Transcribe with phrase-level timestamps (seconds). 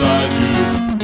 [0.00, 0.56] Inside you.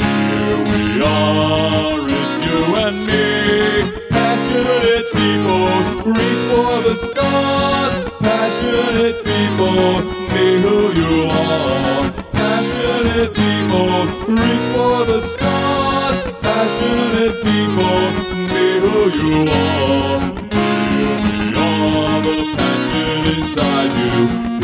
[0.03, 4.09] Here we are, it's you and me.
[4.09, 5.69] Passionate people,
[6.13, 8.11] reach for the stars.
[8.21, 10.01] Passionate people,
[10.33, 12.11] be who you are.
[12.33, 16.17] Passionate people, reach for the stars.
[16.41, 18.01] Passionate people,
[18.49, 20.21] be who you are.
[20.57, 21.37] Here we
[21.69, 24.56] are, the passion inside you.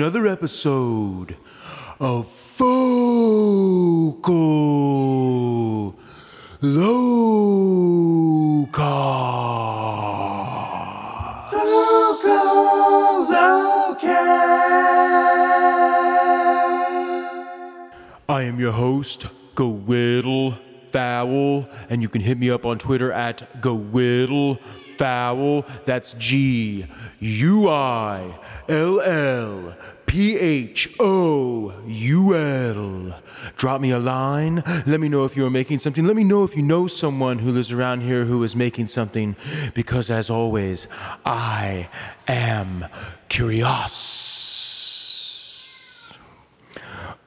[0.00, 1.36] Another episode
[2.00, 2.74] of Focal
[6.62, 7.20] Loca.
[18.26, 20.54] I am your host, Go Whittle
[20.92, 24.58] Fowl, and you can hit me up on Twitter at Go Whittle
[25.00, 25.64] Fowl.
[25.86, 26.84] That's G
[27.20, 28.38] U I
[28.68, 29.74] L L
[30.04, 33.18] P H O U L.
[33.56, 34.62] Drop me a line.
[34.86, 36.04] Let me know if you are making something.
[36.04, 39.36] Let me know if you know someone who lives around here who is making something,
[39.72, 40.86] because as always,
[41.24, 41.88] I
[42.28, 42.84] am
[43.30, 44.69] curious.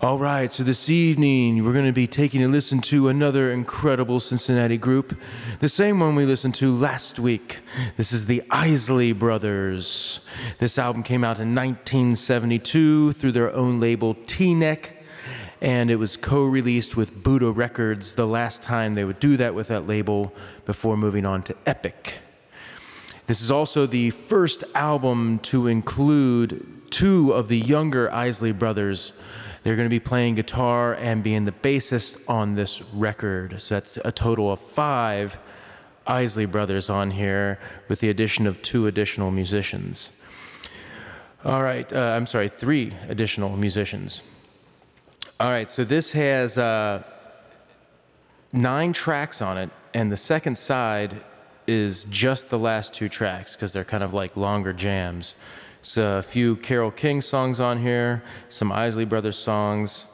[0.03, 4.19] All right, so this evening we're going to be taking a listen to another incredible
[4.19, 5.17] Cincinnati group,
[5.61, 7.61] the same one we listened to last week.
[7.95, 10.19] This is the Isley Brothers.
[10.59, 15.05] This album came out in 1972 through their own label T Neck,
[15.61, 19.55] and it was co released with Buddha Records the last time they would do that
[19.55, 20.33] with that label
[20.65, 22.15] before moving on to Epic.
[23.27, 29.13] This is also the first album to include two of the younger Isley brothers.
[29.63, 33.59] They're going to be playing guitar and being the bassist on this record.
[33.61, 35.37] So that's a total of five
[36.05, 40.11] Isley brothers on here, with the addition of two additional musicians.
[41.45, 44.21] All right, uh, I'm sorry, three additional musicians.
[45.39, 47.03] All right, so this has uh,
[48.51, 51.21] nine tracks on it, and the second side
[51.67, 55.35] is just the last two tracks because they're kind of like longer jams.
[55.85, 60.05] So a few Carole King songs on here, some Isley Brothers songs.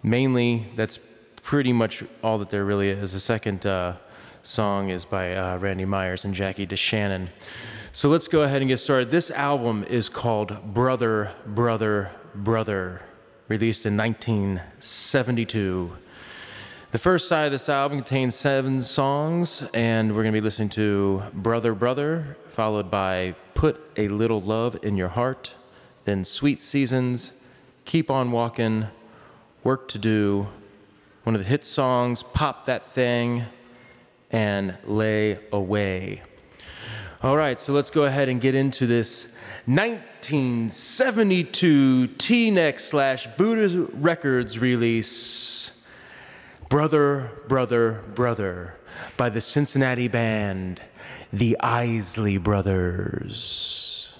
[0.00, 1.00] Mainly, that's
[1.42, 3.10] pretty much all that there really is.
[3.12, 3.96] The second uh,
[4.44, 7.26] song is by uh, Randy Myers and Jackie DeShannon.
[7.90, 9.10] So let's go ahead and get started.
[9.10, 13.02] This album is called Brother, Brother, Brother,
[13.48, 15.90] released in 1972.
[16.96, 20.70] The first side of this album contains seven songs, and we're going to be listening
[20.70, 25.54] to Brother Brother, followed by Put a Little Love in Your Heart,
[26.06, 27.32] then Sweet Seasons,
[27.84, 28.86] Keep On Walking,
[29.62, 30.46] Work to Do,
[31.24, 33.44] one of the hit songs, Pop That Thing,
[34.30, 36.22] and Lay Away.
[37.22, 39.34] All right, so let's go ahead and get into this
[39.66, 45.75] 1972 T Neck slash Buddha Records release.
[46.68, 48.74] Brother, Brother, Brother
[49.16, 50.82] by the Cincinnati band,
[51.32, 54.14] the Isley Brothers.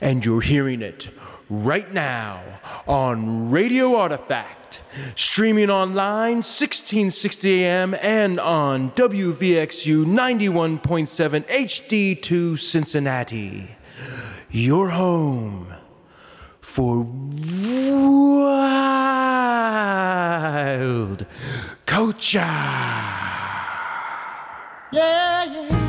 [0.00, 1.10] And you're hearing it
[1.50, 2.42] right now
[2.86, 4.82] on Radio Artifact,
[5.16, 13.76] streaming online 1660 AM and on WVXU 91.7 HD2 Cincinnati.
[14.50, 15.74] Your home
[16.72, 18.46] for wild
[21.84, 22.38] culture.
[24.90, 25.44] yeah.
[25.44, 25.81] yeah.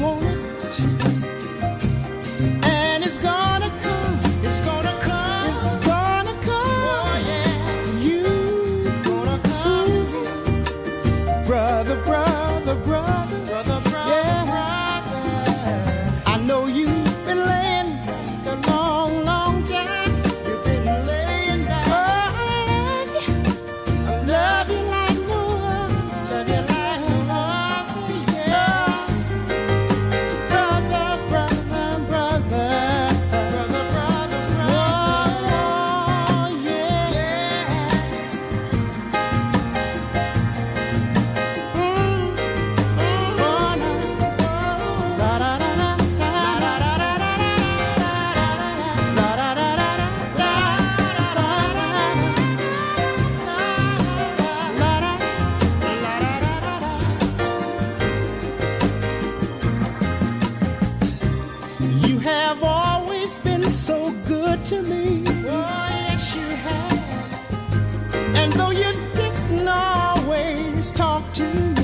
[0.00, 0.29] won't
[63.30, 65.22] She's been so good to me.
[65.46, 68.34] Oh, yes, you have.
[68.34, 71.79] And though you didn't always talk to me.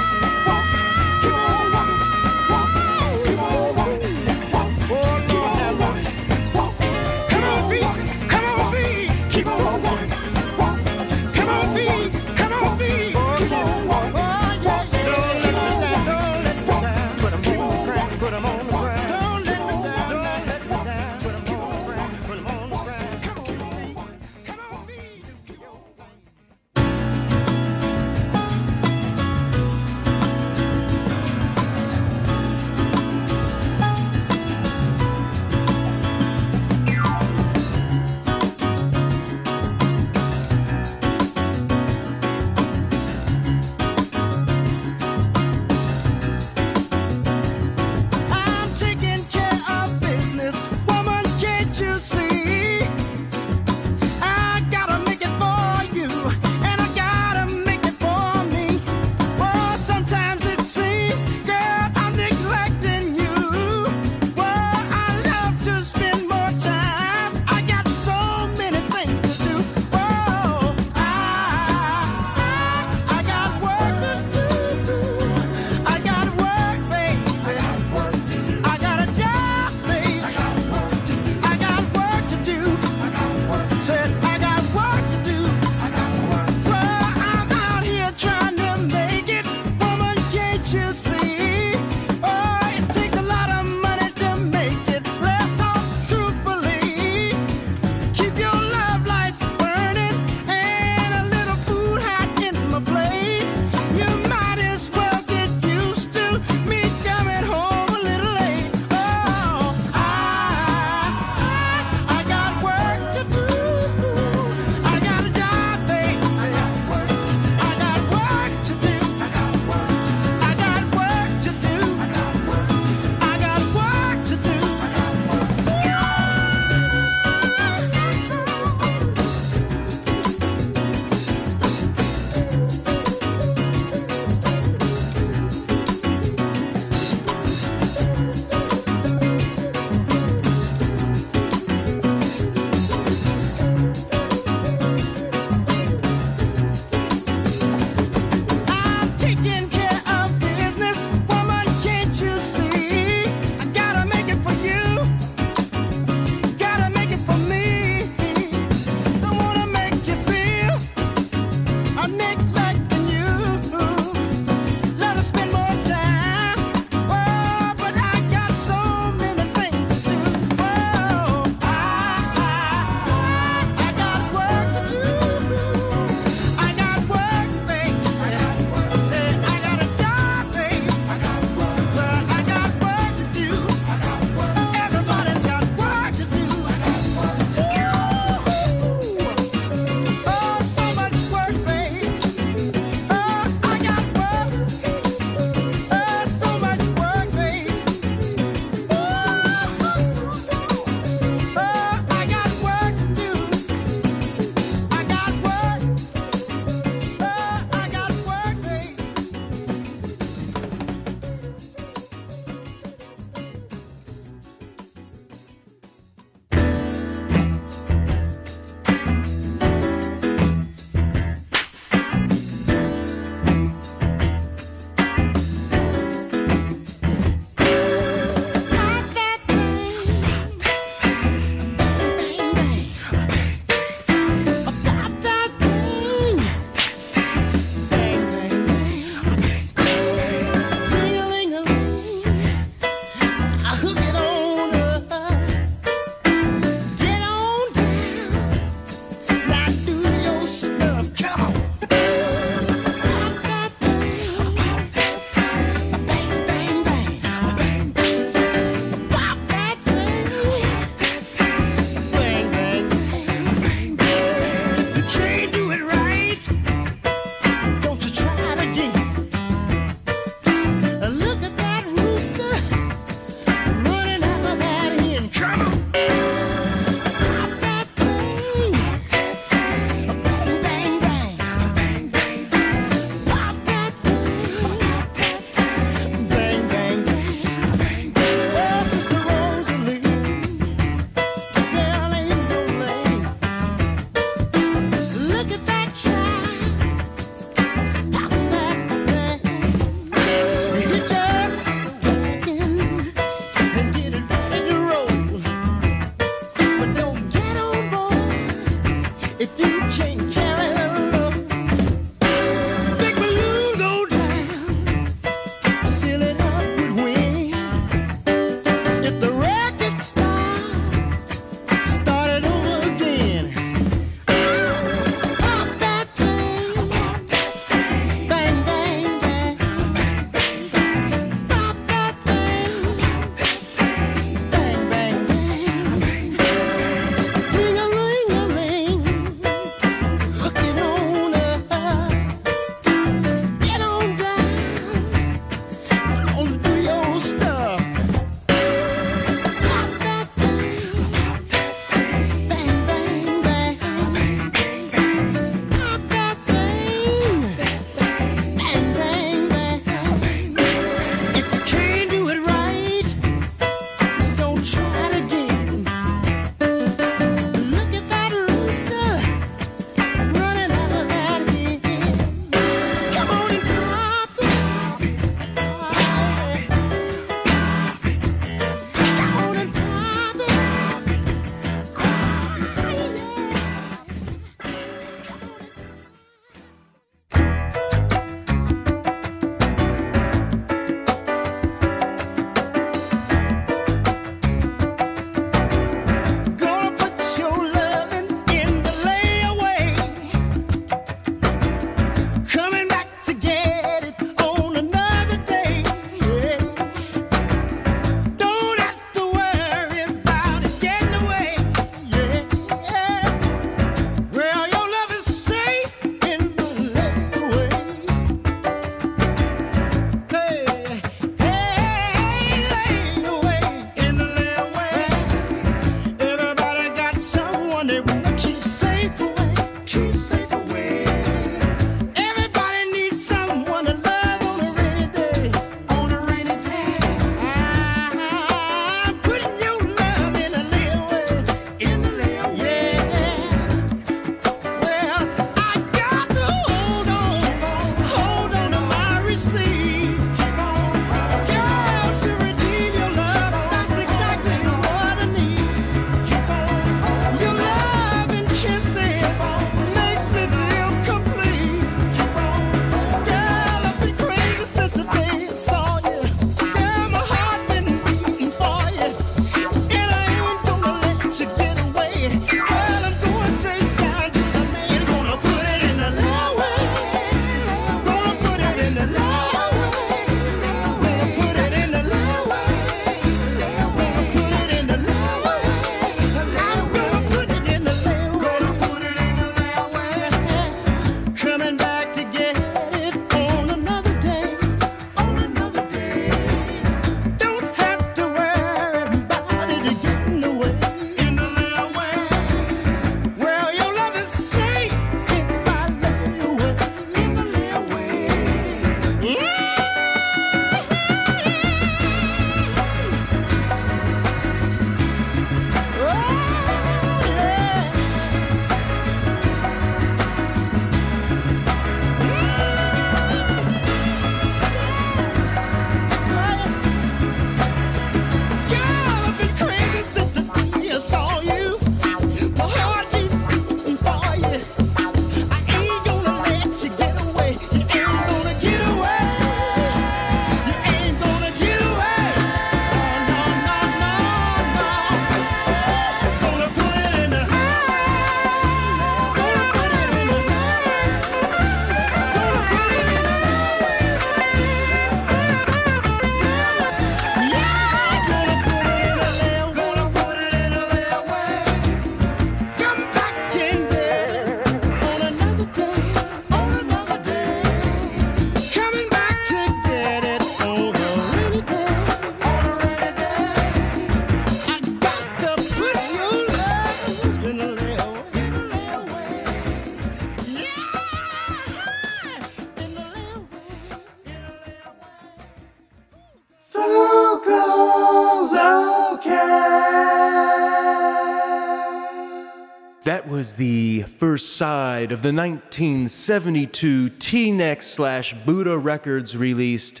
[594.22, 600.00] First side of the 1972 T-Neck slash Buddha Records released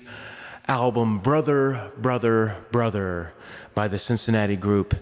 [0.68, 3.32] album Brother, Brother, Brother
[3.74, 4.94] by the Cincinnati group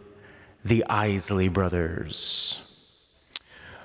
[0.64, 2.62] The Isley Brothers.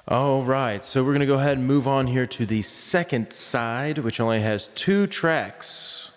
[0.07, 3.33] All right, so we're going to go ahead and move on here to the second
[3.33, 6.11] side, which only has two tracks.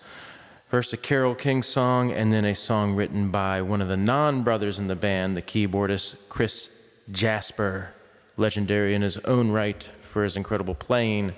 [0.69, 4.43] First, a Carole King song, and then a song written by one of the non
[4.43, 6.69] brothers in the band, the keyboardist Chris
[7.11, 7.89] Jasper,
[8.39, 11.33] legendary in his own right for his incredible playing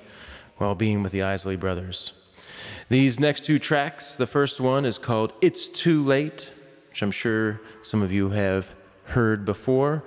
[0.57, 2.13] while being with the Isley Brothers.
[2.89, 6.53] These next two tracks, the first one is called It's Too Late,
[6.89, 8.69] which I'm sure some of you have
[9.05, 10.03] heard before,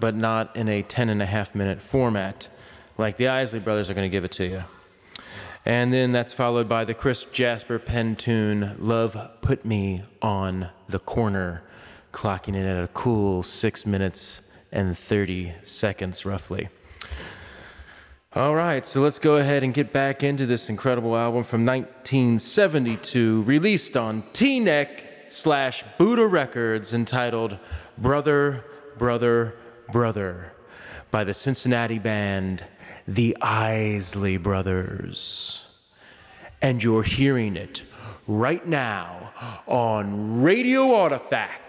[0.00, 2.48] but not in a 10 and a half minute format
[2.98, 4.64] like the Isley Brothers are going to give it to you.
[5.64, 10.98] And then that's followed by the Chris Jasper pen tune, Love Put Me on the
[10.98, 11.62] Corner,
[12.12, 14.42] clocking in at a cool six minutes
[14.72, 16.68] and 30 seconds roughly.
[18.34, 23.42] All right, so let's go ahead and get back into this incredible album from 1972,
[23.42, 27.58] released on T Neck slash Buddha Records, entitled
[27.98, 28.64] Brother,
[28.96, 29.54] Brother,
[29.90, 30.54] Brother
[31.10, 32.64] by the Cincinnati band
[33.06, 35.64] The Isley Brothers.
[36.62, 37.82] And you're hearing it
[38.26, 39.32] right now
[39.66, 41.61] on Radio Artifact,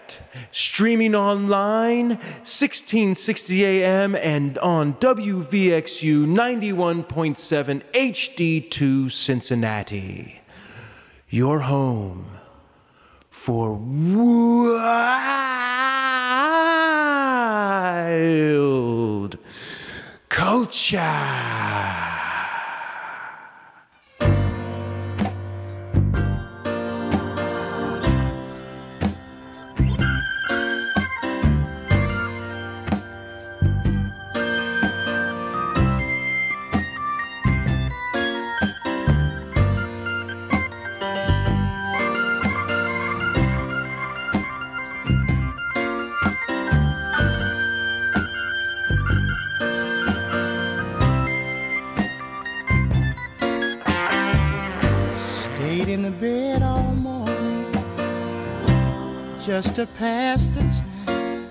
[0.50, 10.40] streaming online 1660 AM and on WVXU 91.7 HD2 Cincinnati.
[11.28, 12.26] Your home
[13.30, 14.54] for wild
[20.28, 22.13] culture.
[55.94, 57.72] In the bed all morning
[59.38, 60.62] just to pass the
[61.06, 61.48] time.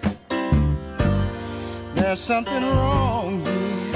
[1.95, 3.93] There's something wrong here.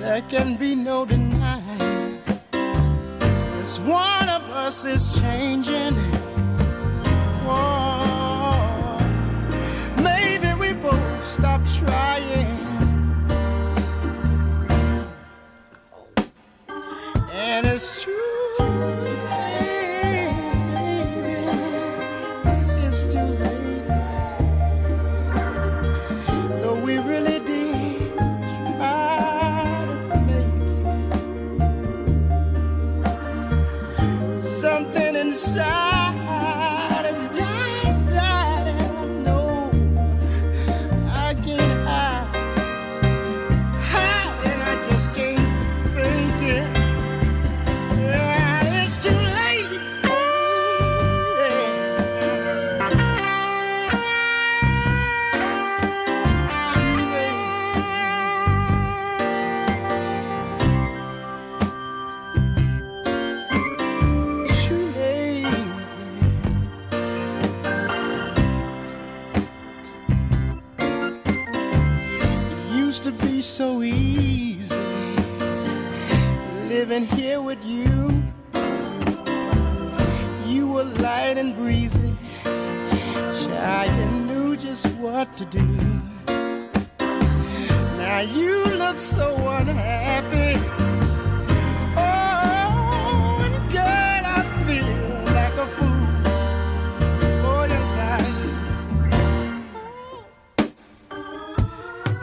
[0.00, 2.22] There can be no denying.
[3.58, 5.96] This one of us is changing.
[7.44, 7.95] Whoa.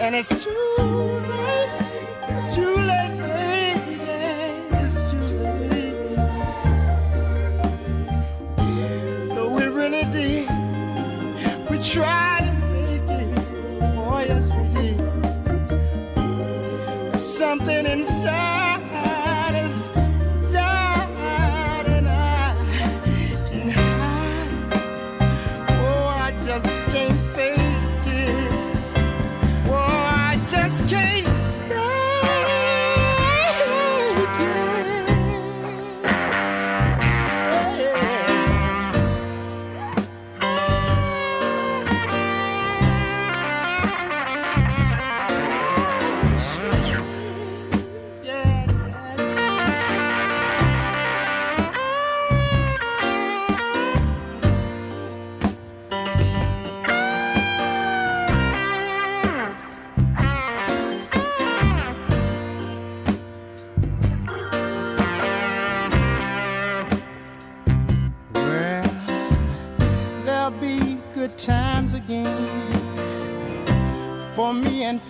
[0.03, 1.12] And it's too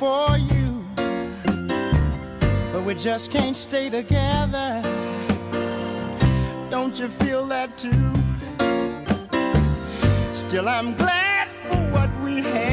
[0.04, 0.86] for you.
[2.74, 4.82] But we just can't stay together.
[6.70, 8.12] Don't you feel that too?
[10.34, 12.73] Still, I'm glad for what we had.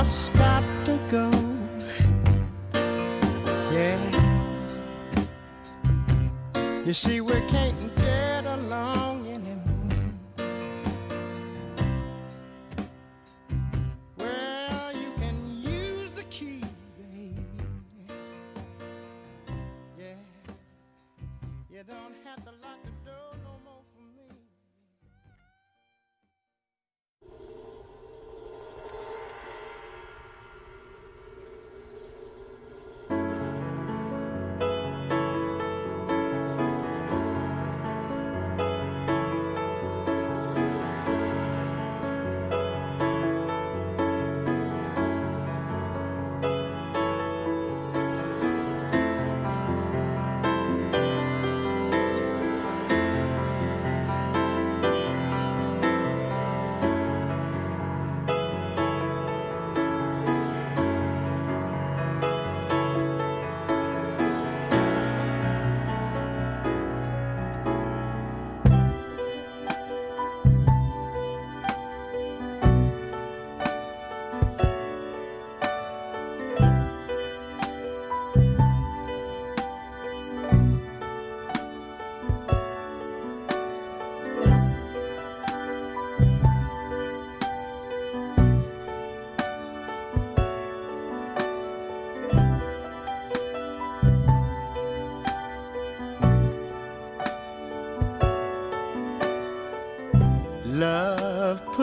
[0.00, 1.30] just got to go.
[3.70, 4.00] Yeah.
[6.86, 7.99] You see, we can't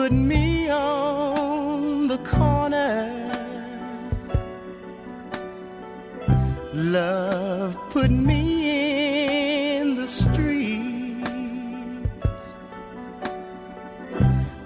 [0.08, 3.12] put me on the corner.
[6.72, 11.22] Love put me in the street.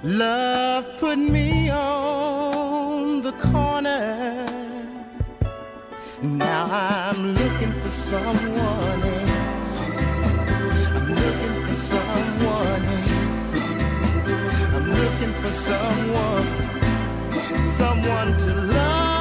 [0.05, 4.47] Love put me on the corner.
[6.23, 9.81] Now I'm looking for someone else.
[10.95, 12.52] I'm looking for someone
[15.43, 16.47] for someone,
[17.65, 19.12] someone to love.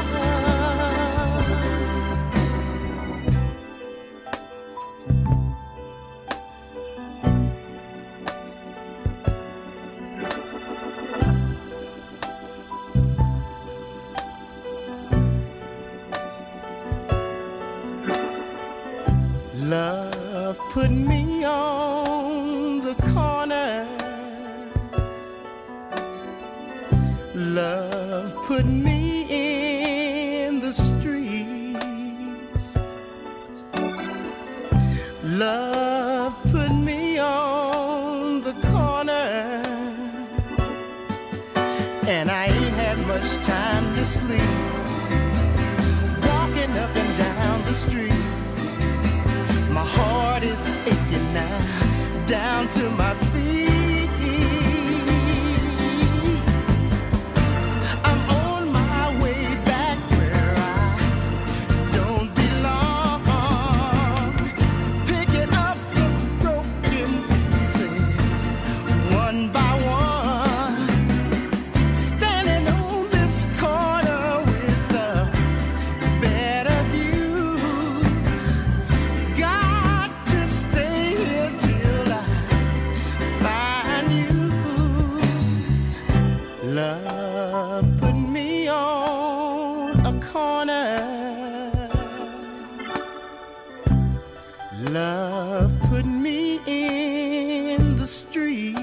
[94.92, 98.78] Love put me in the streets.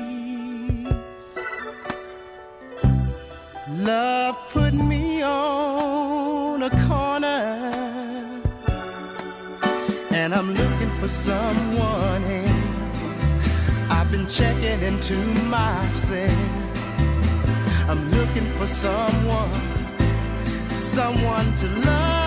[3.68, 8.40] Love put me on a corner.
[10.10, 13.90] And I'm looking for someone else.
[13.90, 15.16] I've been checking into
[15.50, 16.32] myself.
[17.86, 19.52] I'm looking for someone,
[20.70, 22.17] someone to love.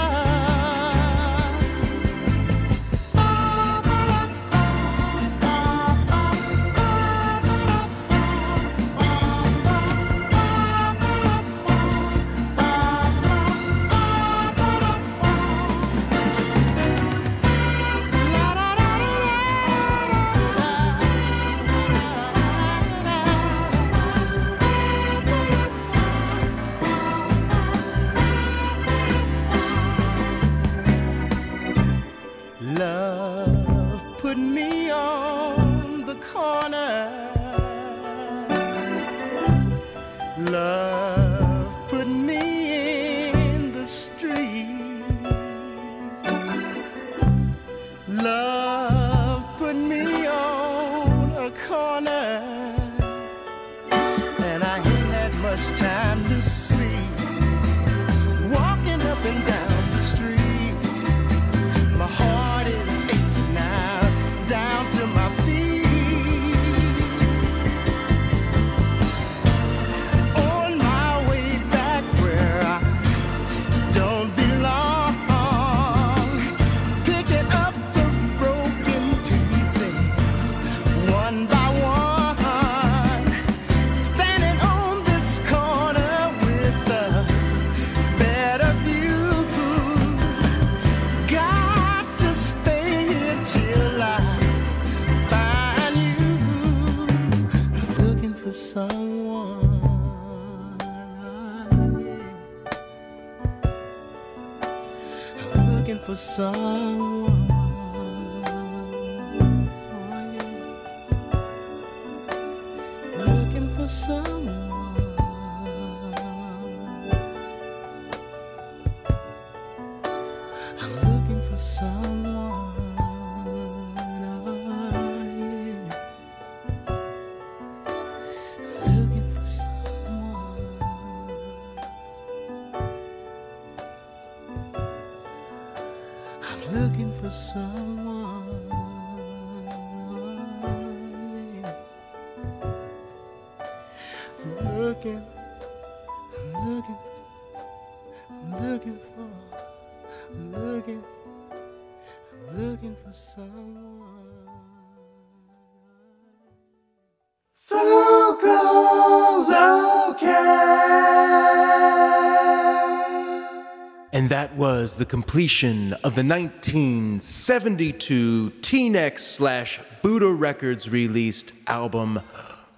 [164.91, 172.19] Was the completion of the 1972 T-Neck slash Buddha Records released album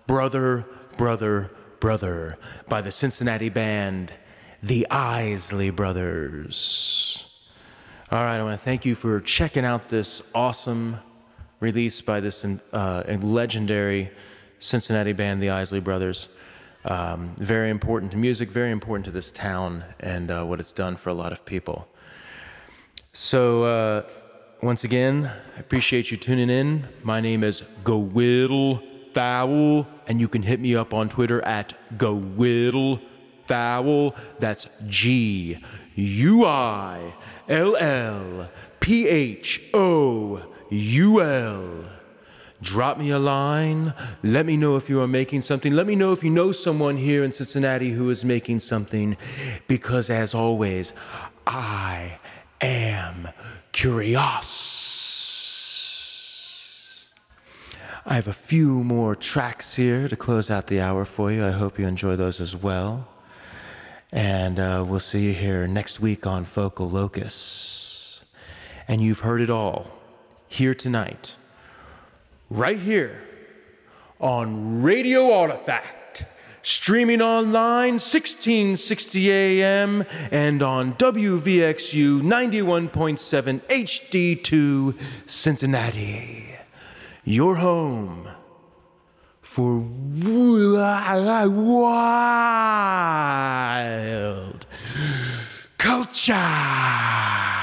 [0.06, 1.50] Brother, Brother,
[1.80, 2.38] Brother
[2.70, 4.14] by the Cincinnati band
[4.62, 7.26] The Isley Brothers.
[8.12, 11.00] All right, I want to thank you for checking out this awesome
[11.62, 14.12] release by this uh, legendary
[14.60, 16.28] Cincinnati band, the Isley Brothers.
[16.86, 20.96] Um, very important to music, very important to this town and uh, what it's done
[20.96, 21.88] for a lot of people.
[23.16, 24.04] So, uh,
[24.64, 26.88] once again, I appreciate you tuning in.
[27.04, 28.82] My name is Gowiddle
[29.14, 33.00] Fowl, and you can hit me up on Twitter at Gowiddle
[33.46, 34.16] Fowl.
[34.40, 35.60] That's G
[35.94, 37.14] U I
[37.48, 38.50] L L
[38.80, 40.42] P H O
[40.72, 41.86] U L.
[42.64, 43.94] Drop me a line.
[44.24, 45.72] Let me know if you are making something.
[45.76, 49.18] Let me know if you know someone here in Cincinnati who is making something.
[49.68, 50.94] Because as always,
[51.46, 52.18] I
[52.66, 53.30] am
[53.72, 54.20] curious.
[58.06, 61.46] I have a few more tracks here to close out the hour for you.
[61.46, 63.08] I hope you enjoy those as well.
[64.12, 68.26] And uh, we'll see you here next week on Focal Locus.
[68.88, 69.88] And you've heard it all
[70.48, 71.36] here tonight
[72.50, 73.22] right here
[74.20, 75.88] on Radio Artifact,
[76.64, 86.48] streaming online 1660 AM and on WVXU 91.7 HD2 Cincinnati.
[87.26, 88.30] Your home
[89.42, 89.80] for
[91.48, 92.24] wild
[95.78, 97.63] culture.